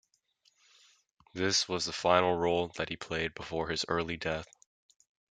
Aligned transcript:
This 1.35 1.69
was 1.69 1.85
the 1.85 1.93
final 1.93 2.35
role 2.35 2.69
that 2.69 2.89
he 2.89 2.97
played 2.97 3.35
before 3.35 3.69
his 3.69 3.85
early 3.87 4.17
death. 4.17 4.47